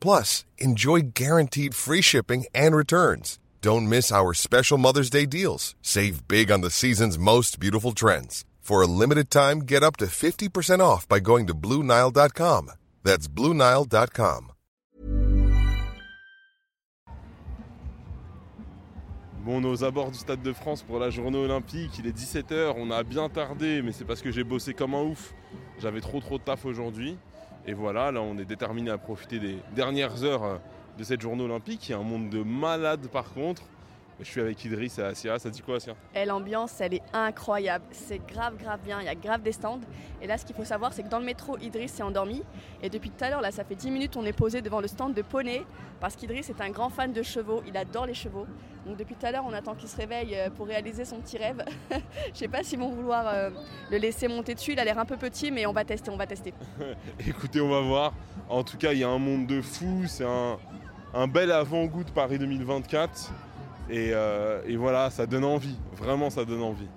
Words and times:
Plus, 0.00 0.44
enjoy 0.58 1.12
guaranteed 1.14 1.74
free 1.74 2.02
shipping 2.02 2.46
and 2.54 2.74
returns. 2.74 3.38
Don't 3.60 3.88
miss 3.88 4.10
our 4.10 4.34
special 4.34 4.78
Mother's 4.78 5.10
Day 5.10 5.26
deals. 5.26 5.74
Save 5.82 6.26
big 6.26 6.50
on 6.50 6.62
the 6.62 6.70
season's 6.70 7.18
most 7.18 7.60
beautiful 7.60 7.92
trends. 7.92 8.44
For 8.60 8.82
a 8.82 8.86
limited 8.86 9.30
time, 9.30 9.60
get 9.60 9.82
up 9.82 9.96
to 9.96 10.06
50% 10.06 10.80
off 10.80 11.08
by 11.08 11.20
going 11.20 11.46
to 11.46 11.54
Bluenile.com. 11.54 12.70
That's 13.02 13.26
Bluenile.com. 13.26 14.52
Bon, 19.44 19.56
on 19.56 19.64
est 19.64 19.66
aux 19.66 19.84
abords 19.84 20.10
du 20.10 20.18
Stade 20.18 20.42
de 20.42 20.52
France 20.52 20.82
pour 20.82 20.98
la 20.98 21.08
journée 21.08 21.38
olympique. 21.38 21.92
Il 21.98 22.06
est 22.06 22.14
17h, 22.14 22.74
on 22.76 22.90
a 22.90 23.02
bien 23.02 23.30
tardé, 23.30 23.80
mais 23.80 23.92
c'est 23.92 24.04
parce 24.04 24.20
que 24.20 24.30
j'ai 24.30 24.44
bossé 24.44 24.74
comme 24.74 24.94
un 24.94 25.02
ouf. 25.02 25.32
J'avais 25.80 26.02
trop 26.02 26.20
trop 26.20 26.36
de 26.36 26.42
taf 26.42 26.66
aujourd'hui. 26.66 27.16
Et 27.68 27.74
voilà, 27.74 28.10
là, 28.10 28.22
on 28.22 28.38
est 28.38 28.46
déterminé 28.46 28.90
à 28.90 28.96
profiter 28.96 29.38
des 29.38 29.58
dernières 29.76 30.24
heures 30.24 30.42
euh, 30.42 30.56
de 30.96 31.04
cette 31.04 31.20
journée 31.20 31.44
olympique. 31.44 31.86
Il 31.86 31.92
y 31.92 31.94
a 31.94 31.98
un 31.98 32.02
monde 32.02 32.30
de 32.30 32.42
malades 32.42 33.08
par 33.08 33.30
contre. 33.34 33.60
Je 34.20 34.24
suis 34.24 34.40
avec 34.40 34.64
Idriss 34.64 34.98
et 34.98 35.02
Asia. 35.02 35.38
Ça 35.38 35.50
dit 35.50 35.60
quoi, 35.60 35.76
Asia 35.76 35.94
Et 36.14 36.24
l'ambiance, 36.24 36.80
elle 36.80 36.94
est 36.94 37.02
incroyable. 37.12 37.84
C'est 37.90 38.26
grave, 38.26 38.56
grave 38.56 38.80
bien. 38.82 39.02
Il 39.02 39.04
y 39.04 39.08
a 39.08 39.14
grave 39.14 39.42
des 39.42 39.52
stands. 39.52 39.82
Et 40.22 40.26
là, 40.26 40.38
ce 40.38 40.46
qu'il 40.46 40.56
faut 40.56 40.64
savoir, 40.64 40.94
c'est 40.94 41.02
que 41.02 41.10
dans 41.10 41.18
le 41.18 41.26
métro, 41.26 41.58
Idriss 41.58 41.92
s'est 41.92 42.02
endormi. 42.02 42.42
Et 42.82 42.88
depuis 42.88 43.10
tout 43.10 43.22
à 43.22 43.28
l'heure, 43.28 43.42
là, 43.42 43.50
ça 43.50 43.64
fait 43.64 43.74
10 43.74 43.90
minutes, 43.90 44.16
on 44.16 44.24
est 44.24 44.32
posé 44.32 44.62
devant 44.62 44.80
le 44.80 44.88
stand 44.88 45.12
de 45.12 45.20
poney. 45.20 45.62
Parce 46.00 46.16
qu'Idriss 46.16 46.48
est 46.48 46.62
un 46.62 46.70
grand 46.70 46.88
fan 46.88 47.12
de 47.12 47.22
chevaux. 47.22 47.62
Il 47.66 47.76
adore 47.76 48.06
les 48.06 48.14
chevaux. 48.14 48.46
Donc 48.88 48.96
depuis 48.96 49.14
tout 49.16 49.26
à 49.26 49.32
l'heure, 49.32 49.44
on 49.46 49.52
attend 49.52 49.74
qu'il 49.74 49.88
se 49.88 49.96
réveille 49.96 50.34
euh, 50.34 50.48
pour 50.48 50.66
réaliser 50.66 51.04
son 51.04 51.18
petit 51.18 51.36
rêve. 51.36 51.62
Je 52.32 52.38
sais 52.38 52.48
pas 52.48 52.62
s'ils 52.62 52.78
vont 52.78 52.88
vouloir 52.88 53.26
euh, 53.28 53.50
le 53.90 53.98
laisser 53.98 54.28
monter 54.28 54.54
dessus. 54.54 54.72
Il 54.72 54.80
a 54.80 54.84
l'air 54.84 54.98
un 54.98 55.04
peu 55.04 55.18
petit, 55.18 55.50
mais 55.50 55.66
on 55.66 55.74
va 55.74 55.84
tester, 55.84 56.10
on 56.10 56.16
va 56.16 56.26
tester. 56.26 56.54
Écoutez, 57.28 57.60
on 57.60 57.68
va 57.68 57.82
voir. 57.82 58.14
En 58.48 58.64
tout 58.64 58.78
cas, 58.78 58.94
il 58.94 59.00
y 59.00 59.04
a 59.04 59.08
un 59.10 59.18
monde 59.18 59.46
de 59.46 59.60
fous. 59.60 60.04
C'est 60.06 60.24
un, 60.24 61.28
bel 61.28 61.52
avant-goût 61.52 62.02
de 62.02 62.10
Paris 62.10 62.38
2024. 62.38 63.30
Et, 63.90 64.10
euh, 64.14 64.62
et 64.66 64.76
voilà, 64.76 65.10
ça 65.10 65.26
donne 65.26 65.44
envie. 65.44 65.76
Vraiment, 65.92 66.30
ça 66.30 66.46
donne 66.46 66.62
envie. 66.62 66.88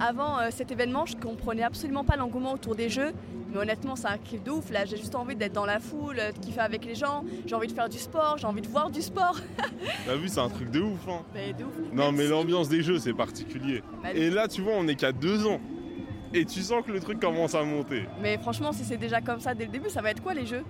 Avant 0.00 0.38
euh, 0.38 0.48
cet 0.50 0.70
événement, 0.70 1.06
je 1.06 1.16
comprenais 1.16 1.62
absolument 1.62 2.04
pas 2.04 2.16
l'engouement 2.16 2.52
autour 2.52 2.74
des 2.74 2.88
jeux. 2.88 3.12
Mais 3.52 3.58
honnêtement, 3.58 3.96
c'est 3.96 4.06
un 4.08 4.18
kiff 4.18 4.42
de 4.44 4.50
ouf. 4.50 4.70
Là, 4.70 4.84
j'ai 4.84 4.96
juste 4.98 5.14
envie 5.14 5.34
d'être 5.34 5.54
dans 5.54 5.64
la 5.64 5.80
foule, 5.80 6.18
euh, 6.18 6.32
de 6.32 6.38
kiffer 6.38 6.60
avec 6.60 6.84
les 6.84 6.94
gens. 6.94 7.24
J'ai 7.46 7.54
envie 7.54 7.66
de 7.68 7.72
faire 7.72 7.88
du 7.88 7.98
sport, 7.98 8.36
j'ai 8.38 8.46
envie 8.46 8.60
de 8.62 8.68
voir 8.68 8.90
du 8.90 9.00
sport. 9.02 9.36
T'as 10.06 10.16
vu, 10.16 10.28
c'est 10.28 10.40
un 10.40 10.48
truc 10.50 10.70
de 10.70 10.80
ouf. 10.80 11.08
Hein. 11.08 11.22
Mais 11.34 11.52
de 11.54 11.64
ouf. 11.64 11.72
Non, 11.92 12.12
mais 12.12 12.26
l'ambiance 12.28 12.68
des 12.68 12.82
jeux, 12.82 12.98
c'est 12.98 13.14
particulier. 13.14 13.82
Bah, 14.02 14.10
Et 14.14 14.28
là, 14.30 14.48
tu 14.48 14.60
vois, 14.60 14.74
on 14.76 14.86
est 14.86 14.94
qu'à 14.96 15.12
deux 15.12 15.46
ans. 15.46 15.60
Et 16.34 16.44
tu 16.44 16.60
sens 16.60 16.84
que 16.84 16.92
le 16.92 17.00
truc 17.00 17.18
commence 17.20 17.54
à 17.54 17.62
monter. 17.64 18.04
Mais 18.20 18.36
franchement, 18.36 18.72
si 18.72 18.84
c'est 18.84 18.98
déjà 18.98 19.22
comme 19.22 19.40
ça 19.40 19.54
dès 19.54 19.64
le 19.64 19.72
début, 19.72 19.88
ça 19.88 20.02
va 20.02 20.10
être 20.10 20.22
quoi 20.22 20.34
les 20.34 20.44
jeux? 20.44 20.62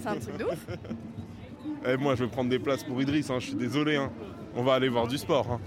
C'est 0.00 0.08
un 0.08 0.16
truc 0.16 0.38
de 0.38 0.44
ouf. 0.44 0.66
Eh, 1.86 1.96
moi, 1.96 2.14
je 2.14 2.24
vais 2.24 2.30
prendre 2.30 2.48
des 2.50 2.58
places 2.60 2.84
pour 2.84 3.00
Idriss, 3.02 3.28
hein, 3.30 3.38
je 3.40 3.46
suis 3.46 3.54
désolé. 3.56 3.96
hein. 3.96 4.10
On 4.54 4.62
va 4.62 4.74
aller 4.74 4.88
voir 4.88 5.06
du 5.08 5.18
sport. 5.18 5.48
hein. 5.50 5.60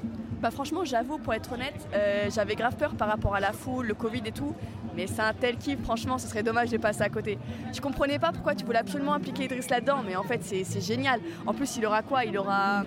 Bah 0.46 0.52
franchement, 0.52 0.86
j'avoue, 0.86 1.18
pour 1.18 1.34
être 1.34 1.54
honnête, 1.54 1.74
euh, 1.96 2.30
j'avais 2.32 2.54
grave 2.54 2.76
peur 2.76 2.94
par 2.94 3.08
rapport 3.08 3.34
à 3.34 3.40
la 3.40 3.52
foule, 3.52 3.88
le 3.88 3.96
Covid 3.96 4.22
et 4.26 4.32
tout. 4.32 4.54
Mais 4.96 5.08
c'est 5.08 5.24
un 5.24 5.34
tel 5.34 5.58
kiff, 5.58 5.82
franchement, 5.82 6.20
ce 6.20 6.28
serait 6.28 6.44
dommage 6.44 6.70
de 6.70 6.78
passer 6.78 7.02
à 7.02 7.10
côté. 7.10 7.40
Je 7.74 7.82
comprenais 7.82 8.20
pas 8.20 8.32
pourquoi 8.32 8.54
tu 8.54 8.64
voulais 8.64 8.78
absolument 8.78 9.16
impliquer 9.16 9.46
Idriss 9.46 9.72
là-dedans, 9.72 10.04
mais 10.06 10.16
en 10.16 10.22
fait, 10.22 10.44
c'est 10.44 10.82
génial. 10.86 11.20
En 11.48 11.54
plus, 11.56 11.78
il 11.78 11.86
aura 11.88 12.04
quoi? 12.04 12.26
Il 12.26 12.38
aura, 12.38 12.84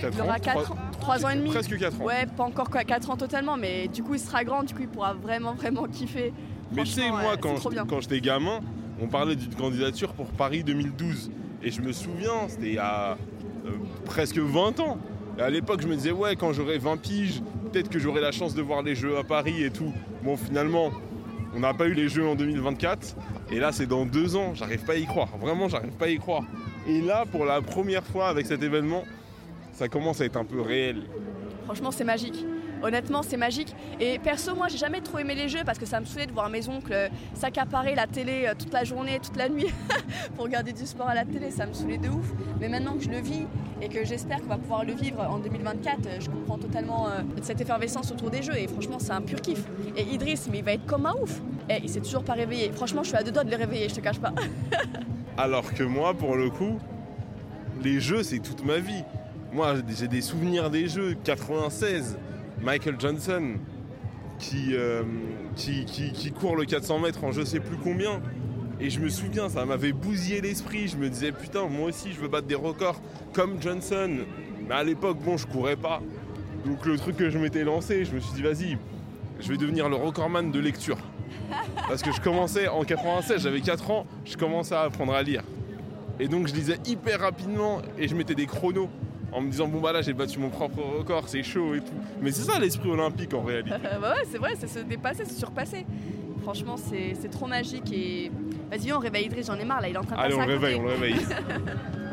Quatre 0.00 0.14
il 0.14 0.20
aura 0.22 0.36
ans, 0.36 0.38
4 0.40 0.62
trois- 0.62 0.72
ans, 0.72 0.78
3 1.00 1.26
ans 1.26 1.28
et 1.28 1.36
demi. 1.36 1.50
Presque 1.50 1.78
4 1.78 2.00
ans. 2.00 2.04
Ouais, 2.06 2.24
pas 2.34 2.44
encore 2.44 2.70
4 2.70 3.10
ans 3.10 3.16
totalement, 3.18 3.58
mais 3.58 3.88
du 3.88 4.02
coup, 4.02 4.14
il 4.14 4.20
sera 4.20 4.42
grand, 4.42 4.62
du 4.62 4.72
coup, 4.72 4.80
il 4.80 4.88
pourra 4.88 5.12
vraiment, 5.12 5.52
vraiment 5.52 5.84
kiffer. 5.88 6.32
Mais 6.72 6.84
tu 6.84 6.92
sais, 6.92 7.10
moi, 7.10 7.36
quand 7.36 8.00
j'étais 8.00 8.22
gamin, 8.22 8.60
on 9.02 9.06
parlait 9.06 9.36
d'une 9.36 9.54
candidature 9.54 10.14
pour 10.14 10.28
Paris 10.28 10.64
2012. 10.64 11.30
Et 11.62 11.70
je 11.70 11.82
me 11.82 11.92
souviens, 11.92 12.48
c'était 12.48 12.68
il 12.68 12.74
y 12.76 12.78
a 12.78 13.18
euh, 13.66 13.70
presque 14.06 14.38
20 14.38 14.80
ans. 14.80 14.96
Et 15.38 15.42
à 15.42 15.50
l'époque, 15.50 15.82
je 15.82 15.88
me 15.88 15.94
disais, 15.94 16.12
ouais, 16.12 16.34
quand 16.36 16.52
j'aurai 16.52 16.78
20 16.78 16.96
piges, 16.96 17.42
peut-être 17.70 17.90
que 17.90 17.98
j'aurai 17.98 18.20
la 18.20 18.32
chance 18.32 18.54
de 18.54 18.62
voir 18.62 18.82
les 18.82 18.94
Jeux 18.94 19.18
à 19.18 19.24
Paris 19.24 19.62
et 19.62 19.70
tout. 19.70 19.92
Bon, 20.22 20.36
finalement, 20.36 20.90
on 21.54 21.60
n'a 21.60 21.74
pas 21.74 21.86
eu 21.86 21.92
les 21.92 22.08
Jeux 22.08 22.26
en 22.26 22.34
2024. 22.34 23.16
Et 23.50 23.58
là, 23.58 23.70
c'est 23.72 23.86
dans 23.86 24.06
deux 24.06 24.36
ans. 24.36 24.54
J'arrive 24.54 24.84
pas 24.84 24.94
à 24.94 24.96
y 24.96 25.06
croire. 25.06 25.28
Vraiment, 25.38 25.68
j'arrive 25.68 25.92
pas 25.92 26.06
à 26.06 26.08
y 26.08 26.18
croire. 26.18 26.44
Et 26.88 27.00
là, 27.00 27.24
pour 27.30 27.44
la 27.44 27.60
première 27.60 28.04
fois 28.04 28.28
avec 28.28 28.46
cet 28.46 28.62
événement, 28.62 29.04
ça 29.72 29.88
commence 29.88 30.20
à 30.20 30.24
être 30.24 30.36
un 30.36 30.44
peu 30.44 30.60
réel. 30.60 31.02
Franchement, 31.64 31.90
c'est 31.90 32.04
magique. 32.04 32.46
Honnêtement, 32.82 33.22
c'est 33.22 33.36
magique. 33.36 33.74
Et 34.00 34.18
perso, 34.18 34.54
moi, 34.54 34.68
j'ai 34.68 34.78
jamais 34.78 35.00
trop 35.00 35.18
aimé 35.18 35.34
les 35.34 35.48
jeux 35.48 35.62
parce 35.64 35.78
que 35.78 35.86
ça 35.86 36.00
me 36.00 36.04
saoulait 36.04 36.26
de 36.26 36.32
voir 36.32 36.48
mes 36.50 36.68
oncles 36.68 36.92
euh, 36.92 37.08
s'accaparer 37.34 37.94
la 37.94 38.06
télé 38.06 38.46
euh, 38.46 38.54
toute 38.58 38.72
la 38.72 38.84
journée, 38.84 39.18
toute 39.22 39.36
la 39.36 39.48
nuit 39.48 39.72
pour 40.36 40.44
regarder 40.44 40.72
du 40.72 40.86
sport 40.86 41.08
à 41.08 41.14
la 41.14 41.24
télé. 41.24 41.50
Ça 41.50 41.66
me 41.66 41.72
saoulait 41.72 41.98
de 41.98 42.08
ouf. 42.08 42.32
Mais 42.60 42.68
maintenant 42.68 42.94
que 42.94 43.02
je 43.02 43.10
le 43.10 43.18
vis 43.18 43.46
et 43.80 43.88
que 43.88 44.04
j'espère 44.04 44.40
qu'on 44.40 44.48
va 44.48 44.58
pouvoir 44.58 44.84
le 44.84 44.92
vivre 44.92 45.20
en 45.20 45.38
2024, 45.38 46.06
euh, 46.06 46.20
je 46.20 46.30
comprends 46.30 46.58
totalement 46.58 47.08
cette 47.42 47.60
effervescence 47.60 48.10
autour 48.12 48.30
des 48.30 48.42
jeux. 48.42 48.56
Et 48.56 48.66
franchement, 48.66 48.98
c'est 48.98 49.12
un 49.12 49.22
pur 49.22 49.40
kiff. 49.40 49.64
Et 49.96 50.02
Idriss, 50.02 50.48
mais 50.50 50.58
il 50.58 50.64
va 50.64 50.72
être 50.72 50.86
comme 50.86 51.06
un 51.06 51.14
ouf. 51.22 51.40
Et 51.68 51.78
il 51.82 51.88
s'est 51.88 52.00
toujours 52.00 52.24
pas 52.24 52.34
réveillé. 52.34 52.70
Franchement, 52.72 53.02
je 53.02 53.08
suis 53.08 53.16
à 53.16 53.22
deux 53.22 53.32
doigts 53.32 53.44
de 53.44 53.50
le 53.50 53.56
réveiller, 53.56 53.88
je 53.88 53.94
te 53.94 54.00
cache 54.00 54.20
pas. 54.20 54.32
Alors 55.38 55.74
que 55.74 55.82
moi, 55.82 56.14
pour 56.14 56.36
le 56.36 56.48
coup, 56.48 56.78
les 57.82 58.00
jeux, 58.00 58.22
c'est 58.22 58.38
toute 58.38 58.64
ma 58.64 58.78
vie. 58.78 59.04
Moi, 59.52 59.74
j'ai 59.88 60.08
des 60.08 60.22
souvenirs 60.22 60.70
des 60.70 60.88
jeux. 60.88 61.14
96, 61.24 62.18
Michael 62.62 62.96
Johnson, 62.98 63.54
qui, 64.38 64.74
euh, 64.74 65.02
court 66.38 66.56
le 66.56 66.64
400 66.64 66.98
mètres 66.98 67.24
en 67.24 67.32
je 67.32 67.42
sais 67.42 67.60
plus 67.60 67.76
combien. 67.76 68.20
Et 68.78 68.90
je 68.90 69.00
me 69.00 69.08
souviens, 69.08 69.48
ça 69.48 69.64
m'avait 69.64 69.92
bousillé 69.92 70.40
l'esprit. 70.40 70.88
Je 70.88 70.96
me 70.96 71.08
disais, 71.08 71.32
putain, 71.32 71.66
moi 71.66 71.88
aussi, 71.88 72.12
je 72.12 72.20
veux 72.20 72.28
battre 72.28 72.46
des 72.46 72.54
records 72.54 73.00
comme 73.32 73.60
Johnson. 73.60 74.18
Mais 74.68 74.74
à 74.74 74.84
l'époque, 74.84 75.18
bon, 75.24 75.36
je 75.36 75.46
courais 75.46 75.76
pas. 75.76 76.02
Donc 76.66 76.84
le 76.84 76.98
truc 76.98 77.16
que 77.16 77.30
je 77.30 77.38
m'étais 77.38 77.64
lancé, 77.64 78.04
je 78.04 78.12
me 78.12 78.20
suis 78.20 78.34
dit, 78.34 78.42
vas-y, 78.42 78.76
je 79.40 79.48
vais 79.48 79.56
devenir 79.56 79.88
le 79.88 79.96
recordman 79.96 80.50
de 80.50 80.58
lecture. 80.58 80.98
Parce 81.88 82.02
que 82.02 82.12
je 82.12 82.20
commençais 82.20 82.68
en 82.68 82.82
96, 82.84 83.42
j'avais 83.42 83.60
4 83.60 83.90
ans, 83.90 84.06
je 84.24 84.36
commençais 84.36 84.74
à 84.74 84.82
apprendre 84.82 85.14
à 85.14 85.22
lire. 85.22 85.42
Et 86.18 86.28
donc 86.28 86.48
je 86.48 86.54
lisais 86.54 86.78
hyper 86.86 87.20
rapidement 87.20 87.82
et 87.98 88.08
je 88.08 88.14
mettais 88.14 88.34
des 88.34 88.46
chronos 88.46 88.88
en 89.36 89.42
me 89.42 89.50
disant 89.50 89.68
bon 89.68 89.80
bah 89.80 89.92
là 89.92 90.00
j'ai 90.00 90.14
battu 90.14 90.38
mon 90.38 90.48
propre 90.48 90.80
record, 90.98 91.28
c'est 91.28 91.42
chaud 91.42 91.74
et 91.74 91.80
tout. 91.80 91.92
Mais 92.22 92.32
c'est 92.32 92.50
ça 92.50 92.58
l'esprit 92.58 92.88
olympique 92.88 93.34
en 93.34 93.42
réalité. 93.42 93.76
Bah 94.00 94.14
ouais, 94.14 94.22
c'est 94.30 94.38
vrai, 94.38 94.54
c'est 94.58 94.66
se 94.66 94.78
dépasser, 94.78 95.26
se 95.26 95.34
surpasser. 95.34 95.84
Franchement, 96.42 96.76
c'est 96.76 97.30
trop 97.30 97.46
magique 97.46 97.92
et. 97.92 98.30
Vas-y, 98.70 98.92
on 98.92 98.98
réveille 98.98 99.26
Idriss, 99.26 99.46
j'en 99.46 99.58
ai 99.58 99.64
marre 99.64 99.82
là, 99.82 99.88
il 99.88 99.94
est 99.94 99.98
en 99.98 100.04
train 100.04 100.16
de 100.16 100.20
Allez 100.20 100.34
on 100.34 100.46
réveille, 100.46 100.74
on 100.76 100.82
le 100.82 100.88
réveille. 100.88 101.16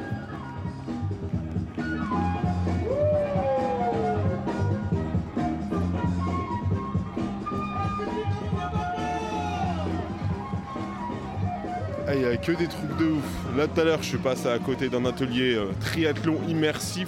Il 12.14 12.20
n'y 12.20 12.26
a 12.26 12.38
que 12.38 12.52
des 12.52 12.68
trucs 12.68 12.96
de 12.98 13.06
ouf. 13.06 13.24
Là 13.58 13.68
tout 13.68 13.82
à 13.82 13.84
l'heure, 13.84 14.04
je 14.04 14.10
suis 14.10 14.18
passé 14.20 14.48
à 14.48 14.60
côté 14.60 14.88
d'un 14.88 15.04
atelier 15.06 15.56
euh, 15.56 15.72
triathlon 15.80 16.40
immersif 16.48 17.08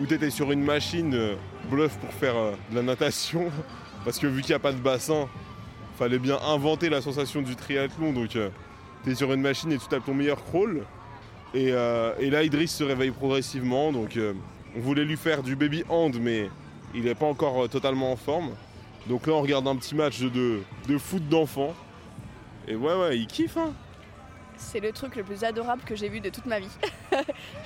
où 0.00 0.06
tu 0.06 0.14
étais 0.14 0.30
sur 0.30 0.50
une 0.50 0.64
machine 0.64 1.14
euh, 1.14 1.36
bluff 1.70 1.96
pour 1.98 2.12
faire 2.12 2.36
euh, 2.36 2.52
de 2.70 2.76
la 2.76 2.82
natation. 2.82 3.52
Parce 4.04 4.18
que 4.18 4.26
vu 4.26 4.42
qu'il 4.42 4.50
n'y 4.50 4.56
a 4.56 4.58
pas 4.58 4.72
de 4.72 4.78
bassin, 4.78 5.28
fallait 5.96 6.18
bien 6.18 6.38
inventer 6.44 6.88
la 6.88 7.00
sensation 7.00 7.40
du 7.40 7.54
triathlon. 7.54 8.12
Donc 8.12 8.30
tu 8.30 9.10
es 9.10 9.14
sur 9.14 9.32
une 9.32 9.42
machine 9.42 9.70
et 9.70 9.78
tu 9.78 9.86
tapes 9.86 10.04
ton 10.04 10.14
meilleur 10.14 10.42
crawl. 10.44 10.82
Et, 11.54 11.70
là, 11.70 12.42
Idriss 12.42 12.74
se 12.74 12.82
réveille 12.82 13.12
progressivement. 13.12 13.92
Donc 13.92 14.18
on 14.76 14.80
voulait 14.80 15.04
lui 15.04 15.16
faire 15.16 15.44
du 15.44 15.54
baby 15.54 15.84
hand, 15.88 16.16
mais 16.20 16.50
il 16.96 17.04
n'est 17.04 17.14
pas 17.14 17.26
encore 17.26 17.68
totalement 17.68 18.10
en 18.10 18.16
forme. 18.16 18.50
Donc 19.06 19.28
là, 19.28 19.34
on 19.34 19.42
regarde 19.42 19.68
un 19.68 19.76
petit 19.76 19.94
match 19.94 20.20
de, 20.20 20.62
de 20.88 20.98
foot 20.98 21.28
d'enfants. 21.28 21.74
Et 22.66 22.74
ouais, 22.74 22.94
ouais, 22.94 23.18
il 23.18 23.28
kiffe, 23.28 23.56
hein. 23.56 23.72
C'est 24.64 24.80
le 24.80 24.92
truc 24.92 25.16
le 25.16 25.22
plus 25.24 25.44
adorable 25.44 25.82
que 25.84 25.94
j'ai 25.94 26.08
vu 26.08 26.20
de 26.20 26.30
toute 26.30 26.46
ma 26.46 26.58
vie. 26.60 26.70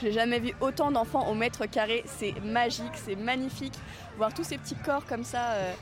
j'ai 0.00 0.10
jamais 0.12 0.40
vu 0.40 0.52
autant 0.60 0.90
d'enfants 0.90 1.28
au 1.28 1.34
mètre 1.34 1.66
carré. 1.66 2.02
C'est 2.06 2.34
magique, 2.42 2.92
c'est 2.94 3.14
magnifique. 3.16 3.74
Voir 4.16 4.32
tous 4.34 4.44
ces 4.44 4.58
petits 4.58 4.74
corps 4.76 5.04
comme 5.06 5.22
ça 5.22 5.52
euh, 5.52 5.72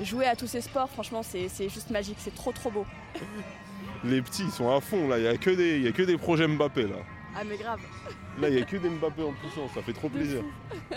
jouer 0.00 0.26
à 0.26 0.36
tous 0.36 0.46
ces 0.46 0.60
sports, 0.60 0.88
franchement, 0.88 1.22
c'est 1.22 1.48
juste 1.68 1.90
magique. 1.90 2.16
C'est 2.18 2.34
trop 2.34 2.52
trop 2.52 2.70
beau. 2.70 2.86
Les 4.04 4.22
petits, 4.22 4.44
ils 4.44 4.50
sont 4.50 4.74
à 4.74 4.80
fond, 4.80 5.08
là. 5.08 5.18
Il 5.18 5.22
n'y 5.22 5.28
a, 5.28 5.36
que 5.36 5.50
des- 5.50 5.80
y 5.80 5.88
a 5.88 5.92
que 5.92 6.02
des 6.02 6.16
projets 6.16 6.46
Mbappé, 6.46 6.84
là. 6.84 6.96
Ah 7.36 7.42
mais 7.44 7.56
grave. 7.58 7.80
Là, 8.40 8.48
il 8.48 8.54
n'y 8.56 8.62
a 8.62 8.64
que 8.64 8.76
des 8.76 8.88
Mbappé 8.88 9.22
en 9.22 9.32
puissance. 9.32 9.70
Ça 9.74 9.82
fait 9.82 9.92
trop 9.92 10.08
plaisir. 10.08 10.40
fou. 10.40 10.94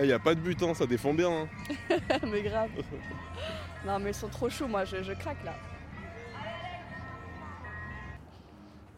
Il 0.00 0.06
n'y 0.06 0.12
a 0.12 0.18
pas 0.18 0.34
de 0.34 0.40
but, 0.40 0.62
hein, 0.62 0.74
ça 0.74 0.86
défend 0.86 1.12
bien. 1.14 1.30
hein. 1.30 1.48
mais 2.30 2.42
grave. 2.42 2.70
Non 3.86 3.98
mais 3.98 4.10
ils 4.10 4.14
sont 4.14 4.28
trop 4.28 4.48
chauds, 4.50 4.68
moi 4.68 4.84
je, 4.84 5.02
je 5.02 5.12
craque 5.12 5.42
là. 5.44 5.54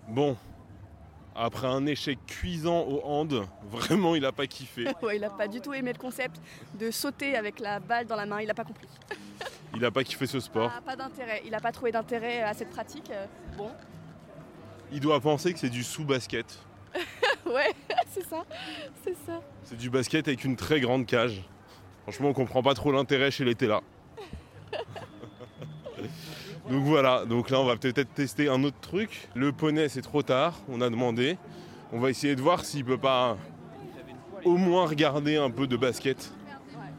Bon, 0.09 0.37
après 1.37 1.67
un 1.69 1.87
échec 1.87 2.19
cuisant 2.27 2.81
au 2.81 3.01
hand, 3.05 3.47
vraiment, 3.69 4.15
il 4.17 4.25
a 4.25 4.33
pas 4.33 4.47
kiffé. 4.47 4.87
Ouais, 5.03 5.17
il 5.17 5.25
a 5.25 5.31
pas 5.31 5.47
du 5.47 5.61
tout 5.61 5.73
aimé 5.73 5.93
le 5.93 5.99
concept 5.99 6.41
de 6.79 6.91
sauter 6.91 7.37
avec 7.37 7.61
la 7.61 7.79
balle 7.79 8.07
dans 8.07 8.17
la 8.17 8.27
main, 8.27 8.41
il 8.41 8.51
a 8.51 8.55
pas 8.55 8.65
compris. 8.65 8.89
Il 9.77 9.85
a 9.85 9.91
pas 9.93 10.03
kiffé 10.03 10.27
ce 10.27 10.41
sport. 10.41 10.69
Ah, 10.77 10.81
pas 10.81 10.97
d'intérêt, 10.97 11.43
il 11.47 11.55
a 11.55 11.61
pas 11.61 11.71
trouvé 11.71 11.93
d'intérêt 11.93 12.43
à 12.43 12.53
cette 12.55 12.71
pratique. 12.71 13.09
euh, 13.13 13.25
Bon, 13.57 13.71
Il 14.91 14.99
doit 14.99 15.21
penser 15.21 15.53
que 15.53 15.61
c'est 15.61 15.71
du 15.71 15.85
sous-basket. 15.85 16.59
ouais, 17.47 17.73
c'est 18.09 18.25
ça, 18.27 18.45
c'est 19.05 19.15
ça. 19.25 19.41
C'est 19.63 19.77
du 19.77 19.89
basket 19.89 20.27
avec 20.27 20.43
une 20.45 20.57
très 20.57 20.81
grande 20.81 21.07
cage. 21.07 21.45
Franchement, 22.03 22.31
on 22.31 22.33
comprend 22.33 22.65
pas 22.65 22.75
trop 22.75 22.91
l'intérêt 22.91 23.31
chez 23.31 23.45
les 23.45 23.55
Télas. 23.55 23.83
Donc 26.71 26.85
voilà, 26.85 27.25
donc 27.25 27.51
là 27.51 27.61
on 27.61 27.65
va 27.65 27.77
peut-être 27.77 28.13
tester 28.15 28.49
un 28.49 28.63
autre 28.65 28.81
truc. 28.81 29.29
Le 29.35 29.53
poney 29.53 29.89
c'est 29.89 30.03
trop 30.03 30.23
tard, 30.23 30.59
on 30.69 30.81
a 30.81 30.91
demandé. 30.91 31.39
On 31.93 31.99
va 32.01 32.11
essayer 32.11 32.37
de 32.37 32.41
voir 32.43 32.65
s'il 32.65 32.85
peut 32.85 32.99
pas 32.99 33.37
au 34.45 34.57
moins 34.57 34.87
regarder 34.87 35.37
un 35.37 35.51
peu 35.51 35.67
de 35.67 35.77
basket. 35.77 36.33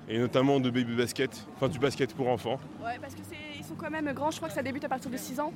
Et 0.10 0.18
notamment 0.18 0.60
de 0.60 0.70
baby 0.70 0.96
basket, 0.96 1.48
enfin 1.56 1.70
du 1.70 1.80
basket 1.80 2.14
pour 2.14 2.28
enfants. 2.28 2.60
Ouais, 2.84 2.98
parce 3.00 3.16
que 3.16 3.22
c'est, 3.30 3.38
ils 3.58 3.64
sont 3.64 3.76
quand 3.76 3.90
même 3.90 4.12
grands, 4.14 4.32
je 4.32 4.38
crois 4.38 4.50
que 4.50 4.56
ça 4.56 4.62
débute 4.64 4.84
à 4.84 4.90
partir 4.90 5.10
de 5.10 5.16
6 5.16 5.40
ans. 5.40 5.54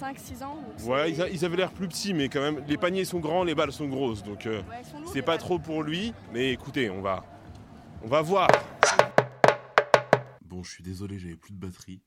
5-6 0.00 0.42
ans. 0.44 0.56
Ouais, 0.86 1.10
ils, 1.10 1.20
a- 1.20 1.28
ils 1.28 1.44
avaient 1.44 1.56
l'air 1.56 1.72
plus 1.72 1.88
petits, 1.88 2.14
mais 2.14 2.28
quand 2.30 2.40
même, 2.40 2.62
les 2.66 2.76
paniers 2.78 3.04
sont 3.04 3.18
grands, 3.18 3.42
les 3.44 3.54
balles 3.54 3.72
sont 3.72 3.88
grosses. 3.88 4.22
Donc 4.22 4.46
euh, 4.46 4.60
Ouais, 4.70 4.82
sont 4.84 4.98
c'est 5.12 5.20
pas 5.22 5.32
balles. 5.32 5.38
trop 5.40 5.58
pour 5.58 5.82
lui. 5.82 6.14
Mais 6.32 6.52
écoutez, 6.52 6.88
on 6.88 7.02
va, 7.02 7.24
on 8.02 8.08
va 8.08 8.22
voir. 8.22 8.48
Bon, 10.44 10.62
je 10.62 10.70
suis 10.70 10.82
désolé, 10.84 11.18
j'avais 11.18 11.36
plus 11.36 11.52
de 11.52 11.58
batterie. 11.58 12.00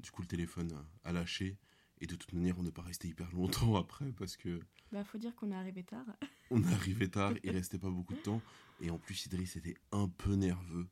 Du 0.00 0.10
coup, 0.10 0.22
le 0.22 0.28
téléphone 0.28 0.72
a 1.04 1.12
lâché. 1.12 1.56
Et 2.00 2.06
de 2.06 2.14
toute 2.14 2.32
manière, 2.32 2.56
on 2.58 2.62
n'est 2.62 2.70
pas 2.70 2.82
resté 2.82 3.08
hyper 3.08 3.30
longtemps 3.32 3.74
après 3.76 4.12
parce 4.12 4.36
que 4.36 4.60
Bah, 4.92 5.02
faut 5.04 5.18
dire 5.18 5.34
qu'on 5.34 5.50
est 5.50 5.56
arrivé 5.56 5.82
tard. 5.82 6.06
on 6.50 6.62
est 6.62 6.72
arrivé 6.72 7.10
tard, 7.10 7.32
il 7.42 7.50
restait 7.50 7.78
pas 7.78 7.90
beaucoup 7.90 8.14
de 8.14 8.20
temps. 8.20 8.40
Et 8.80 8.90
en 8.90 8.98
plus, 8.98 9.26
Idriss 9.26 9.56
était 9.56 9.76
un 9.90 10.08
peu 10.08 10.34
nerveux. 10.34 10.86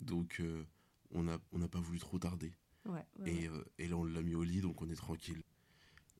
Donc, 0.00 0.38
euh, 0.40 0.64
on 1.10 1.24
n'a 1.24 1.38
on 1.52 1.58
n'a 1.58 1.68
pas 1.68 1.80
voulu 1.80 1.98
trop 1.98 2.18
tarder. 2.18 2.54
Ouais, 2.86 3.04
ouais, 3.18 3.30
Et, 3.34 3.48
euh, 3.48 3.62
et 3.78 3.88
là, 3.88 3.96
on 3.98 4.04
l'a 4.04 4.22
mis 4.22 4.34
au 4.34 4.42
lit, 4.44 4.62
donc 4.62 4.80
on 4.80 4.88
est 4.88 4.94
tranquille. 4.94 5.42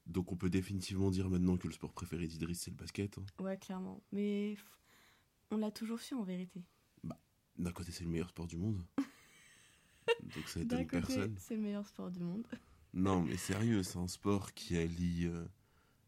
Donc, 0.07 0.33
on 0.33 0.37
peut 0.37 0.51
définitivement 0.51 1.11
dire 1.11 1.31
maintenant 1.31 1.57
que 1.57 1.67
le 1.67 1.73
sport 1.73 1.93
préféré 1.95 2.27
d'Idriss, 2.27 2.61
c'est 2.61 2.71
le 2.71 2.77
basket. 2.77 3.17
hein. 3.19 3.25
ouais. 3.43 3.57
Clairement. 3.59 4.03
Mais 4.13 4.57
on 5.51 5.57
l'a 5.57 5.71
toujours 5.71 6.01
su 6.01 6.15
en 6.15 6.23
vérité. 6.23 6.63
D'un 7.57 7.73
côté, 7.73 7.91
c'est 7.91 8.05
le 8.05 8.11
meilleur 8.11 8.29
sport 8.29 8.47
du 8.47 8.57
monde. 8.57 8.85
donc, 10.35 10.49
ça 10.49 10.61
étonne 10.61 10.87
personne. 10.87 11.35
c'est 11.39 11.55
le 11.55 11.63
meilleur 11.63 11.87
sport 11.87 12.11
du 12.11 12.21
monde. 12.21 12.47
Non, 12.95 13.23
mais 13.23 13.37
sérieux, 13.37 13.83
c'est 13.83 13.99
un 13.99 14.09
sport 14.09 14.55
qui 14.55 14.77
allie 14.77 15.27
euh, 15.27 15.45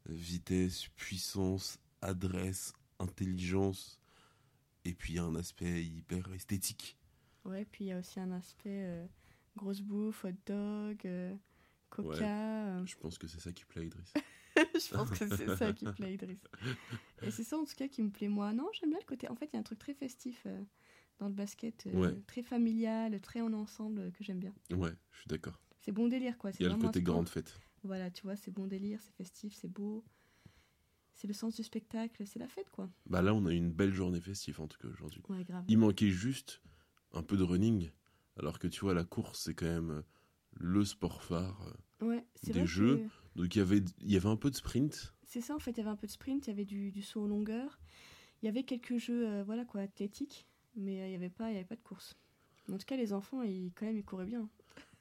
vitesse, 0.09 0.89
puissance, 0.97 1.79
adresse, 2.01 2.73
intelligence, 2.99 4.01
et 4.85 4.95
puis 4.95 5.15
il 5.15 5.17
y 5.17 5.19
a 5.19 5.25
un 5.25 5.35
aspect 5.35 5.85
hyper 5.85 6.33
esthétique. 6.33 6.97
Ouais, 7.45 7.65
puis 7.65 7.85
il 7.85 7.87
y 7.89 7.93
a 7.93 7.99
aussi 7.99 8.21
un 8.21 8.33
aspect 8.33 8.85
euh, 8.85 9.07
grosse 9.57 9.81
bouffe, 9.81 10.25
hot 10.25 10.33
dog, 10.47 10.99
euh, 11.05 11.35
coca. 11.91 12.79
Ouais. 12.79 12.87
Je 12.87 12.97
pense 12.97 13.19
que 13.19 13.27
c'est 13.27 13.41
ça 13.41 13.53
qui 13.53 13.65
plaît 13.65 13.83
à 13.83 13.85
Idriss. 13.85 14.13
je 14.57 14.95
pense 14.95 15.11
que 15.11 15.37
c'est 15.37 15.57
ça 15.57 15.73
qui 15.73 15.85
plaît 15.85 16.07
à 16.07 16.11
Idriss. 16.11 16.41
Et 17.23 17.31
c'est 17.31 17.45
ça 17.45 17.59
en 17.59 17.65
tout 17.65 17.75
cas 17.77 17.89
qui 17.89 18.03
me 18.03 18.11
plaît 18.11 18.29
moi. 18.29 18.53
Non, 18.53 18.69
j'aime 18.73 18.91
bien 18.91 18.99
le 18.99 19.07
côté. 19.07 19.29
En 19.29 19.37
fait, 19.37 19.47
il 19.47 19.55
y 19.55 19.57
a 19.57 19.61
un 19.61 19.65
truc 19.65 19.79
très 19.79 19.95
festif 19.95 20.47
dans 21.21 21.29
le 21.29 21.35
basket, 21.35 21.87
euh, 21.87 21.93
Ouais. 22.01 22.21
très 22.27 22.43
familial, 22.43 23.21
très 23.21 23.41
en 23.43 23.53
ensemble 23.53 24.01
euh, 24.01 24.11
que 24.11 24.25
j'aime 24.25 24.41
bien. 24.41 24.55
Ouais, 24.73 24.93
je 25.13 25.19
suis 25.19 25.29
d'accord. 25.29 25.61
C'est 25.81 25.93
bon 25.93 26.09
délire 26.09 26.37
quoi. 26.39 26.51
Il 26.59 26.63
y 26.63 26.67
a 26.67 26.71
le 26.71 26.77
côté 26.79 27.03
grande 27.03 27.29
fête. 27.29 27.61
Voilà, 27.85 28.11
tu 28.11 28.23
vois, 28.23 28.37
c'est 28.37 28.51
bon 28.51 28.67
délire, 28.67 29.01
c'est 29.01 29.13
festif, 29.15 29.55
c'est 29.55 29.69
beau. 29.71 30.05
C'est 31.15 31.27
le 31.29 31.35
sens 31.35 31.55
du 31.57 31.63
spectacle, 31.63 32.27
c'est 32.27 32.39
la 32.39 32.49
fête 32.49 32.71
quoi. 32.71 32.91
Bah 33.07 33.21
là, 33.23 33.35
on 33.35 33.45
a 33.47 33.53
eu 33.53 33.57
une 33.57 33.71
belle 33.73 33.93
journée 33.93 34.21
festive 34.21 34.61
en 34.61 34.67
tout 34.69 34.79
cas 34.79 34.89
aujourd'hui. 34.89 35.23
Ouais, 35.29 35.45
grave. 35.45 35.65
Il 35.69 35.79
manquait 35.79 36.11
juste 36.11 36.63
un 37.13 37.23
peu 37.23 37.37
de 37.37 37.43
running, 37.43 37.91
alors 38.39 38.59
que 38.59 38.67
tu 38.69 38.81
vois, 38.81 38.95
la 38.95 39.05
course, 39.05 39.43
c'est 39.43 39.55
quand 39.55 39.67
même 39.67 39.91
euh, 39.91 40.03
le 40.55 40.85
sport 40.85 41.23
phare. 41.23 41.77
Ouais, 42.01 42.25
des 42.45 42.53
vrai 42.53 42.67
jeux. 42.67 42.97
que- 43.35 43.39
Donc 43.41 43.55
il 43.55 43.59
y 43.59 43.63
avait, 43.63 43.83
il 43.99 44.11
y 44.11 44.17
avait 44.17 44.29
un 44.29 44.37
peu 44.37 44.51
de 44.51 44.57
sprint. 44.57 45.15
C'est 45.25 45.43
ça, 45.43 45.55
en 45.55 45.59
fait, 45.59 45.73
il 45.73 45.77
y 45.79 45.81
avait 45.81 45.91
un 45.91 45.97
peu 45.97 46.07
de 46.07 46.13
sprint, 46.13 46.47
il 46.47 46.51
y 46.51 46.53
avait 46.53 46.65
du, 46.65 46.91
du 46.91 47.03
saut 47.03 47.23
en 47.23 47.27
longueur, 47.27 47.79
il 48.43 48.47
y 48.47 48.49
avait 48.49 48.65
quelques 48.65 48.97
jeux, 48.97 49.29
euh, 49.29 49.43
voilà 49.45 49.65
quoi, 49.67 49.83
athlétiques, 49.83 50.47
mais 50.77 51.01
euh, 51.03 51.07
il 51.07 51.11
n'y 51.11 51.17
avait 51.17 51.31
pas, 51.31 51.51
il 51.51 51.55
y 51.55 51.57
avait 51.57 51.65
pas 51.67 51.77
de 51.77 51.83
course. 51.83 52.17
En 52.71 52.79
tout 52.79 52.85
cas, 52.87 52.97
les 52.97 53.13
enfants, 53.13 53.43
ils, 53.43 53.73
quand 53.75 53.87
même, 53.87 53.97
ils 53.99 54.05
couraient 54.05 54.27
bien. 54.27 54.49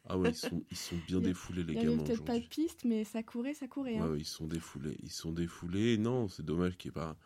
Ah 0.05 0.17
ouais, 0.17 0.29
ils 0.29 0.35
sont, 0.35 0.63
ils 0.71 0.77
sont 0.77 0.95
bien 1.07 1.19
Il 1.19 1.23
défoulés 1.25 1.63
les 1.63 1.73
Il 1.73 1.75
y 1.75 1.79
avait 1.79 1.89
gamins 1.89 2.03
peut-être 2.03 2.23
pas 2.25 2.39
de 2.39 2.45
piste, 2.45 2.85
mais 2.85 3.03
ça 3.03 3.21
courait, 3.21 3.53
ça 3.53 3.67
courait. 3.67 3.95
Ouais, 3.95 3.99
hein. 3.99 4.11
ouais, 4.11 4.19
ils 4.19 4.25
sont 4.25 4.47
défoulés. 4.47 4.97
Ils 5.03 5.11
sont 5.11 5.31
défoulés. 5.31 5.97
Non, 5.97 6.27
c'est 6.27 6.43
dommage 6.43 6.77
qu'il 6.77 6.89
n'y 6.89 6.93
ait 6.93 7.01
pas 7.01 7.17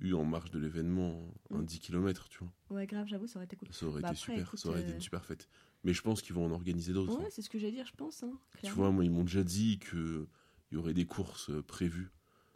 eu 0.00 0.12
en 0.12 0.24
marge 0.24 0.50
de 0.52 0.58
l'événement 0.60 1.34
un 1.50 1.62
Mm. 1.62 1.64
10 1.64 1.80
km, 1.80 2.28
tu 2.28 2.38
vois. 2.38 2.52
Ouais, 2.70 2.86
grave, 2.86 3.08
j'avoue, 3.08 3.26
ça 3.26 3.38
aurait 3.38 3.46
été 3.46 3.56
cool. 3.56 3.68
Ça 3.72 3.86
aurait 3.86 4.02
Bah 4.02 4.10
été 4.10 4.18
après, 4.18 4.32
super. 4.34 4.46
écoute, 4.46 4.58
ça 4.60 4.68
aurait 4.68 4.82
été 4.82 4.90
euh, 4.90 4.94
une 4.94 5.00
super 5.00 5.24
fête. 5.24 5.48
Mais 5.82 5.92
je 5.92 6.02
pense 6.02 6.22
qu'ils 6.22 6.34
vont 6.34 6.44
en 6.46 6.50
organiser 6.52 6.92
d'autres. 6.92 7.18
Ouais, 7.18 7.24
hein. 7.24 7.28
c'est 7.30 7.42
ce 7.42 7.50
que 7.50 7.58
j'allais 7.58 7.72
dire, 7.72 7.86
je 7.86 7.94
pense. 7.96 8.22
Hein, 8.22 8.38
Tu 8.62 8.70
vois, 8.70 8.92
moi, 8.92 9.04
ils 9.04 9.10
m'ont 9.10 9.24
déjà 9.24 9.42
dit 9.42 9.78
qu'il 9.80 10.26
y 10.70 10.76
aurait 10.76 10.94
des 10.94 11.06
courses 11.06 11.50
euh, 11.50 11.62
prévues 11.62 12.10